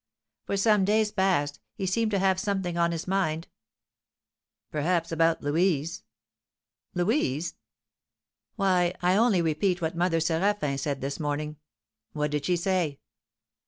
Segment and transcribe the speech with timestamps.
[0.47, 3.47] "For some days past he seemed to have something on his mind."
[4.71, 6.01] "Perhaps about Louise."
[6.95, 7.53] "Louise?"
[8.55, 11.57] "Why, I only repeat what Mother Séraphin said this morning."
[12.13, 12.97] "What did she say?"